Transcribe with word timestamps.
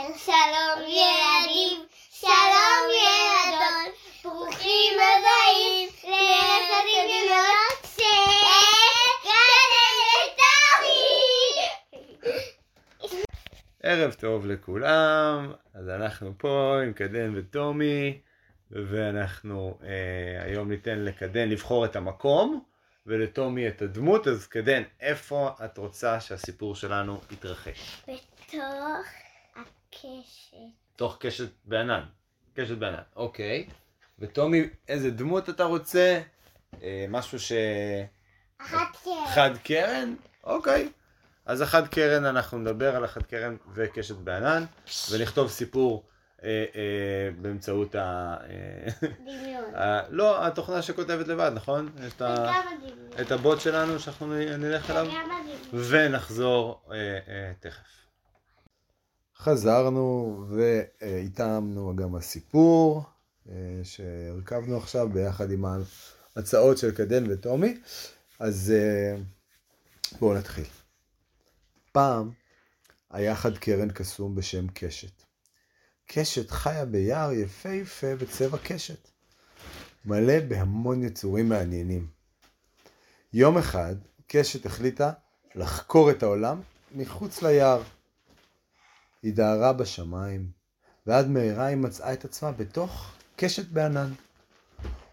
שלום 0.00 0.80
ילדים, 0.86 1.86
שלום 2.10 2.84
ילדות, 2.90 3.94
ברוכים 4.24 4.94
הבאים 4.94 5.88
ליחסים 6.04 7.08
ללמוד 7.08 7.80
ערב 13.82 14.12
טוב 14.12 14.46
לכולם, 14.46 15.52
אז 15.74 15.88
אנחנו 15.88 16.32
פה 16.38 16.80
עם 16.84 16.92
קדן 16.92 17.32
וטומי, 17.36 18.20
ואנחנו 18.70 19.78
אה, 19.82 20.44
היום 20.44 20.70
ניתן 20.70 20.98
לקדן 20.98 21.48
לבחור 21.48 21.84
את 21.84 21.96
המקום, 21.96 22.64
ולטומי 23.06 23.68
את 23.68 23.82
הדמות, 23.82 24.28
אז 24.28 24.46
קדן, 24.46 24.82
איפה 25.00 25.50
את 25.64 25.78
רוצה 25.78 26.20
שהסיפור 26.20 26.74
שלנו 26.74 27.20
יתרחש? 27.30 28.02
בתוך 28.08 29.06
הקשת. 29.60 30.56
תוך 30.96 31.16
קשת 31.20 31.48
בענן. 31.64 32.02
קשת 32.54 32.76
בענן, 32.78 33.02
אוקיי. 33.16 33.68
וטומי, 34.18 34.62
איזה 34.88 35.10
דמות 35.10 35.48
אתה 35.48 35.64
רוצה? 35.64 36.20
אה, 36.82 37.06
משהו 37.08 37.40
ש... 37.40 37.52
אחת 38.58 38.96
כן. 39.04 39.10
חד 39.34 39.50
קרן? 39.64 40.14
אוקיי. 40.44 40.88
אז 41.46 41.60
החד 41.60 41.88
קרן, 41.88 42.24
אנחנו 42.24 42.58
נדבר 42.58 42.96
על 42.96 43.04
החד 43.04 43.22
קרן 43.22 43.56
וקשת 43.74 44.16
בענן, 44.16 44.64
ונכתוב 45.10 45.48
סיפור 45.50 46.04
אה, 46.44 46.64
אה, 46.74 47.30
באמצעות 47.40 47.94
ה... 47.94 48.36
אה, 48.50 49.08
דמיון. 49.26 49.74
ה... 49.74 50.00
לא, 50.10 50.46
התוכנה 50.46 50.82
שכותבת 50.82 51.28
לבד, 51.28 51.50
נכון? 51.54 51.88
את, 52.06 52.22
ה... 52.22 52.52
את 53.20 53.32
הבוט 53.32 53.60
שלנו 53.60 54.00
שאנחנו 54.00 54.26
נלך 54.58 54.90
אליו. 54.90 55.06
ונחזור 55.72 56.82
אה, 56.90 56.96
אה, 57.28 57.52
תכף. 57.60 58.00
חזרנו 59.42 60.44
והתאמנו 60.48 61.96
גם 61.96 62.14
הסיפור 62.14 63.04
אה, 63.48 63.54
שהרכבנו 63.82 64.76
עכשיו 64.76 65.08
ביחד 65.08 65.50
עם 65.50 65.64
ההצעות 66.36 66.78
של 66.78 66.90
קדן 66.90 67.24
וטומי. 67.32 67.78
אז 68.38 68.72
אה, 68.76 69.16
בואו 70.20 70.34
נתחיל. 70.34 70.64
פעם 71.92 72.30
היה 73.10 73.36
חד 73.36 73.58
קרן 73.58 73.90
קסום 73.90 74.34
בשם 74.34 74.66
קשת. 74.74 75.22
קשת 76.06 76.50
חיה 76.50 76.84
ביער 76.84 77.32
יפהפה 77.32 78.16
בצבע 78.16 78.58
קשת, 78.64 79.08
מלא 80.04 80.40
בהמון 80.40 81.02
יצורים 81.02 81.48
מעניינים. 81.48 82.06
יום 83.32 83.58
אחד 83.58 83.94
קשת 84.26 84.66
החליטה 84.66 85.12
לחקור 85.54 86.10
את 86.10 86.22
העולם 86.22 86.60
מחוץ 86.94 87.42
ליער. 87.42 87.82
היא 89.22 89.34
דהרה 89.34 89.72
בשמיים, 89.72 90.50
ועד 91.06 91.28
מהרה 91.28 91.66
היא 91.66 91.76
מצאה 91.76 92.12
את 92.12 92.24
עצמה 92.24 92.52
בתוך 92.52 93.12
קשת 93.36 93.68
בענן. 93.68 94.12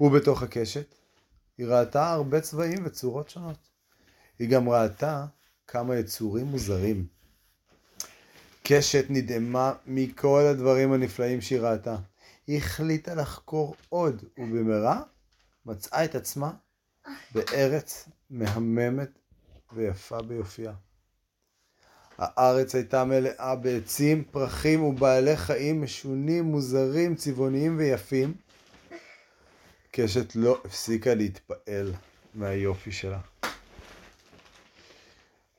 ובתוך 0.00 0.42
הקשת 0.42 0.94
היא 1.58 1.66
ראתה 1.66 2.10
הרבה 2.10 2.40
צבעים 2.40 2.86
וצורות 2.86 3.30
שונות. 3.30 3.68
היא 4.38 4.48
גם 4.48 4.68
ראתה 4.68 5.26
כמה 5.66 5.96
יצורים 5.96 6.46
מוזרים. 6.46 7.06
קשת 8.62 9.04
נדהמה 9.08 9.72
מכל 9.86 10.42
הדברים 10.50 10.92
הנפלאים 10.92 11.40
שהיא 11.40 11.60
ראתה. 11.60 11.96
היא 12.46 12.58
החליטה 12.58 13.14
לחקור 13.14 13.76
עוד, 13.88 14.24
ובמהרה 14.38 15.02
מצאה 15.66 16.04
את 16.04 16.14
עצמה 16.14 16.52
בארץ 17.34 18.08
מהממת 18.30 19.18
ויפה 19.72 20.22
ביופייה. 20.22 20.72
הארץ 22.18 22.74
הייתה 22.74 23.04
מלאה 23.04 23.56
בעצים, 23.56 24.24
פרחים 24.30 24.82
ובעלי 24.82 25.36
חיים 25.36 25.82
משונים, 25.82 26.44
מוזרים, 26.44 27.14
צבעוניים 27.14 27.78
ויפים. 27.78 28.34
קשת 29.90 30.36
לא 30.36 30.60
הפסיקה 30.64 31.14
להתפעל 31.14 31.92
מהיופי 32.34 32.92
שלה. 32.92 33.18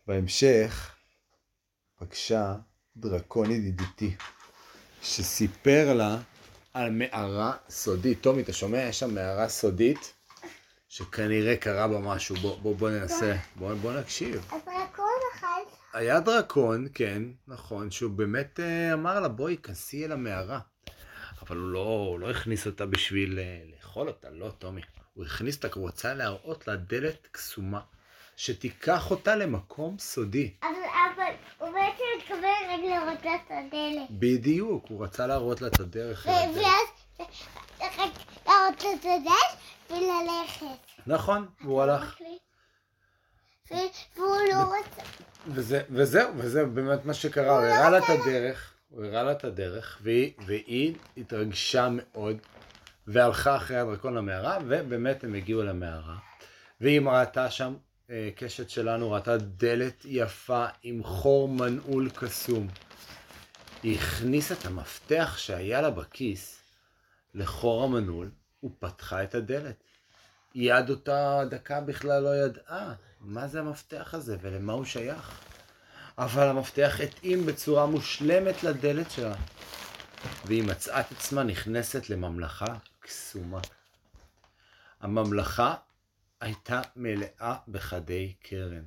בהמשך 0.08 0.92
פגשה 2.00 2.56
דרקון 2.98 3.52
ידידותי, 3.52 4.16
שסיפר 5.02 5.94
לה 5.94 6.18
על 6.74 6.92
מערה 6.92 7.54
סודית. 7.70 8.22
טומי, 8.22 8.42
אתה 8.42 8.54
שומע? 8.54 8.78
יש 8.78 9.00
שם 9.00 9.16
מערה 9.16 9.50
סודית, 9.50 10.14
שכנראה 10.90 11.58
קרה 11.58 11.88
בה 11.88 12.00
משהו. 12.00 12.36
בוא, 12.36 12.58
בוא, 12.58 12.76
בוא 12.76 12.90
ננסה, 12.90 13.36
בוא, 13.56 13.74
בוא 13.74 14.00
נקשיב. 14.00 14.52
היה 15.96 16.20
דרקון, 16.20 16.88
כן, 16.94 17.24
נכון, 17.48 17.92
שהוא 17.92 18.12
באמת 18.12 18.60
אה, 18.60 18.94
אמר 18.94 19.20
לה, 19.20 19.28
בואי, 19.28 19.58
כנסי 19.58 20.06
אל 20.06 20.12
המערה. 20.12 20.60
אבל 21.42 21.58
הוא 21.58 21.68
לא, 21.68 21.80
הוא 21.80 22.20
לא 22.20 22.30
הכניס 22.30 22.68
אותה 22.68 22.86
בשביל 22.86 23.40
אה, 23.40 23.62
לאכול 23.76 24.08
אותה, 24.08 24.30
לא, 24.30 24.52
טומי. 24.60 24.82
הוא 25.14 25.26
הכניס 25.26 25.56
אותה 25.56 25.70
כי 25.70 25.80
הוא 25.80 25.88
רצה 25.88 26.14
להראות 26.14 26.68
לה 26.68 26.76
דלת 26.76 27.28
קסומה, 27.32 27.80
שתיקח 28.36 29.12
אותה 29.12 29.36
למקום 29.36 30.00
סודי. 30.00 30.54
אבל 30.62 30.70
אבל 31.16 31.34
הוא 31.58 31.70
בעצם 31.74 32.04
התכוון 32.18 32.44
רק 32.70 32.80
לראות 32.80 33.26
לה 33.26 33.36
את 33.36 33.52
הדלת. 33.52 34.08
בדיוק, 34.10 34.86
הוא 34.90 35.04
רצה 35.04 35.28
להראות 35.28 35.62
לה 35.62 35.68
את 35.68 35.80
הדרך. 35.80 36.26
ואז 36.26 36.88
רק 37.80 38.12
להראות 38.48 38.84
לה 38.84 38.94
את 38.94 39.06
הדלת 39.06 39.60
וללכת. 39.90 41.08
נכון, 41.08 41.48
והוא 41.62 41.82
הלך. 41.82 42.18
והוא 43.72 44.38
לא 44.54 44.74
רצה. 44.80 45.05
וזה, 45.48 45.82
וזהו, 45.90 46.30
וזה 46.38 46.66
באמת 46.66 47.06
מה 47.06 47.14
שקרה, 47.14 47.52
הוא 47.52 47.66
הראה 47.66 47.90
לה 47.90 47.98
את 47.98 48.04
הדרך, 48.10 48.74
הוא 48.90 49.06
הראה 49.06 49.24
לה 49.24 49.32
את 49.32 49.44
הדרך, 49.44 50.00
והיא, 50.02 50.34
והיא 50.46 50.96
התרגשה 51.18 51.88
מאוד, 51.92 52.38
והלכה 53.08 53.56
אחרי 53.56 53.78
הדרקון 53.78 54.14
למערה, 54.14 54.58
ובאמת 54.68 55.24
הם 55.24 55.34
הגיעו 55.34 55.64
למערה. 55.64 56.16
והיא 56.82 57.02
ראתה 57.02 57.52
שם, 57.52 57.76
אה, 58.10 58.30
קשת 58.36 58.70
שלנו 58.70 59.12
ראתה 59.12 59.38
דלת 59.38 60.06
יפה 60.06 60.66
עם 60.84 61.04
חור 61.04 61.50
מנעול 61.50 62.10
קסום. 62.10 62.68
היא 63.84 63.98
הכניסה 63.98 64.54
את 64.54 64.66
המפתח 64.66 65.38
שהיה 65.38 65.82
לה 65.82 65.90
בכיס 65.90 66.62
לחור 67.34 67.84
המנעול, 67.84 68.32
ופתחה 68.64 69.24
את 69.24 69.36
הדלת. 69.36 69.84
היא 70.56 70.74
עד 70.74 70.90
אותה 70.90 71.42
דקה 71.50 71.82
בכלל 71.82 72.24
לא 72.24 72.36
ידעה 72.36 72.94
מה 73.22 73.48
זה 73.48 73.60
המפתח 73.60 74.14
הזה 74.14 74.38
ולמה 74.42 74.74
הוא 74.74 74.86
שייך. 74.86 75.40
אבל 76.18 76.48
המפתח 76.48 77.00
התאים 77.04 77.46
בצורה 77.46 77.86
מושלמת 77.86 78.64
לדלת 78.64 79.12
שלה. 79.12 79.36
והיא 80.46 80.64
מצאה 80.64 81.00
את 81.00 81.12
עצמה 81.12 81.44
נכנסת 81.44 82.10
לממלכה 82.10 82.66
קסומה. 83.00 83.60
הממלכה 85.02 85.76
הייתה 86.42 86.82
מלאה 86.96 87.56
בחדי 87.68 88.34
קרן, 88.44 88.84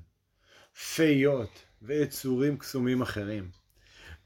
פיות 0.94 1.62
ויצורים 1.82 2.58
קסומים 2.58 3.02
אחרים. 3.02 3.50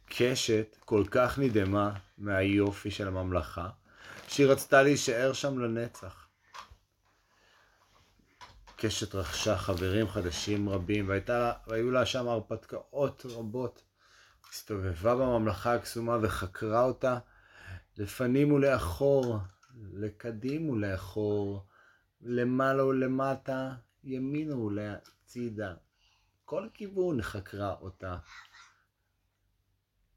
קשת 0.07 0.77
כל 0.85 1.05
כך 1.11 1.39
נדהמה 1.39 1.93
מהיופי 2.19 2.91
של 2.91 3.09
הממלכה, 3.09 3.69
שהיא 4.29 4.47
רצתה 4.47 4.83
להישאר 4.83 5.33
שם 5.33 5.59
לנצח. 5.59 6.22
קשת 8.85 9.15
רכשה 9.15 9.59
חברים 9.59 10.09
חדשים 10.09 10.69
רבים, 10.69 11.09
והייתה, 11.09 11.53
והיו 11.67 11.91
לה 11.91 12.07
שם 12.07 12.29
הרפתקאות 12.29 13.27
רבות. 13.27 13.83
הסתובבה 14.51 15.15
בממלכה 15.15 15.75
הקסומה 15.75 16.19
וחקרה 16.23 16.83
אותה 16.85 17.19
לפנים 17.97 18.53
ולאחור, 18.53 19.37
לקדים 19.93 20.71
ולאחור, 20.71 21.67
למעלה 22.21 22.85
ולמטה, 22.85 23.73
ימינה 24.05 24.57
ולצידה. 24.57 25.75
כל 26.45 26.69
כיוון 26.75 27.23
חקרה 27.23 27.75
אותה 27.81 28.17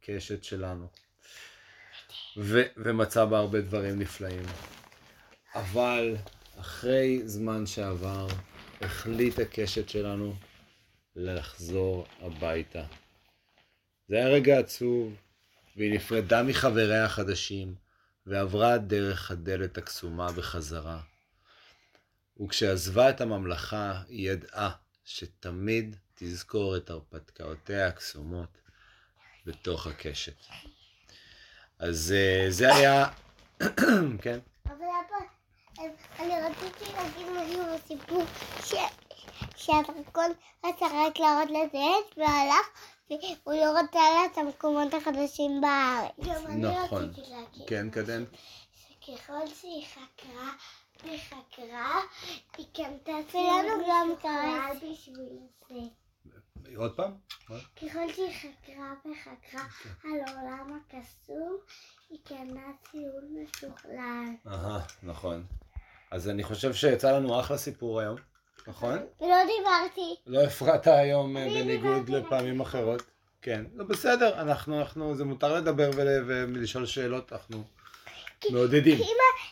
קשת 0.02 0.44
שלנו. 0.44 0.88
ו- 2.38 2.68
ומצאה 2.78 3.26
בה 3.26 3.38
הרבה 3.38 3.62
דברים 3.62 4.00
נפלאים. 4.00 4.46
אבל 5.56 6.16
אחרי 6.60 7.22
זמן 7.26 7.66
שעבר, 7.66 8.28
החליט 8.82 9.40
הקשת 9.40 9.90
שלנו 9.90 10.36
לחזור 11.16 12.08
הביתה. 12.22 12.84
זה 14.10 14.16
היה 14.16 14.28
רגע 14.28 14.60
עצוב, 14.60 15.16
והיא 15.76 15.94
נפרדה 15.94 16.44
מחבריה 16.44 17.06
החדשים, 17.06 17.76
ועברה 18.26 18.78
דרך 18.78 19.32
הדלת 19.32 19.78
הקסומה 19.78 20.32
בחזרה. 20.32 21.00
וכשעזבה 22.44 23.10
את 23.10 23.22
הממלכה, 23.22 24.02
היא 24.08 24.32
ידעה 24.32 24.72
שתמיד 25.06 25.96
תזכור 26.16 26.78
את 26.78 26.90
הרפתקאותיה 26.90 27.88
הקסומות 27.88 28.58
בתוך 29.46 29.88
הקשת. 29.88 30.46
אז 31.80 32.14
אה, 32.18 32.46
זה 32.50 32.76
היה, 32.76 33.08
כן? 34.24 34.40
אני 35.80 36.34
רציתי 36.42 36.94
להגיד 36.94 37.28
משהו 37.30 37.64
בסיפור 37.76 38.24
ש- 38.64 38.74
שהדרקון 39.56 40.32
רצה 40.66 40.86
רק 40.86 41.20
להראות 41.20 41.50
לדלת 41.50 42.18
והלך 42.18 42.68
והוא 43.10 43.56
לא 43.56 43.80
רוצה 43.82 44.00
לדעת 44.12 44.32
את 44.32 44.38
המקומות 44.38 44.94
החדשים 44.94 45.62
בארץ. 45.62 46.12
נכון. 46.58 47.14
כן, 47.68 47.90
קדן. 47.90 48.24
שככל 48.74 49.48
שהיא 49.62 49.86
חקרה 49.86 50.50
וחקרה, 51.04 52.02
היא 52.58 52.66
קנתה 52.74 53.12
ציון 53.32 53.66
גם 53.90 54.10
קרה 54.22 54.70
בשביל 54.76 55.30
זה. 55.70 56.76
עוד 56.76 56.96
פעם? 56.96 57.12
ככל 57.76 58.14
שהיא 58.14 58.34
חקרה 58.34 58.94
וחקרה 59.06 59.62
על 60.04 60.20
העולם 60.28 60.80
הקסום, 60.80 61.58
היא 62.10 62.20
קנה 62.24 62.62
ציון 62.92 63.44
משוכלל. 63.44 64.26
אהה, 64.48 64.80
נכון. 65.04 65.46
אז 66.12 66.30
אני 66.30 66.44
חושב 66.44 66.74
שיצא 66.74 67.12
לנו 67.18 67.40
אחלה 67.40 67.58
סיפור 67.58 68.00
היום, 68.00 68.16
נכון? 68.68 68.98
ולא 69.22 69.36
דיברתי. 69.58 70.16
לא 70.28 70.44
הפרעת 70.44 70.88
היום 70.88 71.38
אה, 71.38 71.46
בניגוד. 71.46 72.10
לפעמים 72.10 72.62
אחרות. 72.62 73.02
כן, 73.42 73.66
לא 73.76 73.86
בסדר, 73.86 74.42
אנחנו, 74.42 74.80
אנחנו, 74.80 75.16
זה 75.16 75.24
מותר 75.26 75.56
לדבר 75.56 75.90
ול- 75.96 76.24
ולשאול 76.28 76.86
שאלות, 76.86 77.34
אנחנו 77.34 77.64
מעודדים. 78.52 79.00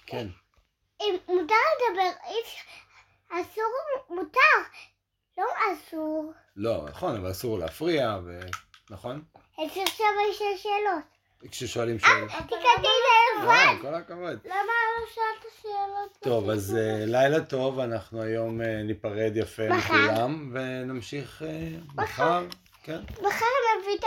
כן, 0.05 0.27
אם 1.01 1.15
מותר 1.27 1.55
לדבר, 1.75 2.09
אסור, 3.29 3.73
מותר. 4.09 4.39
לא 5.37 5.43
אסור. 5.73 6.33
לא, 6.55 6.85
נכון, 6.89 7.15
אבל 7.15 7.31
אסור 7.31 7.59
להפריע. 7.59 8.17
נכון? 8.89 9.23
יש 9.59 9.77
עכשיו 9.77 10.05
לשאול 10.31 10.57
שאלות. 10.57 11.12
כששואלים 11.51 11.99
שאלות. 11.99 12.29
תיקנתי 12.29 12.55
את 12.77 12.81
זה 13.41 13.47
אה, 13.49 13.73
לבד. 13.73 13.81
כל 13.81 13.95
הכבוד. 13.95 14.39
למה 14.45 14.55
לא 14.55 15.05
שאלת 15.13 15.53
שאלות? 15.61 16.17
טוב, 16.19 16.49
אז 16.49 16.75
אה, 16.75 17.05
לילה 17.05 17.41
טוב, 17.41 17.79
אנחנו 17.79 18.21
היום 18.21 18.61
אה, 18.61 18.83
ניפרד 18.83 19.31
יפה. 19.35 19.69
מכולם, 19.69 20.51
ונמשיך 20.53 21.43
אה, 21.45 21.67
מחר. 21.95 22.45
כן. 22.83 22.99
מחר 23.21 23.45
נביא 23.81 23.95
את 23.95 24.01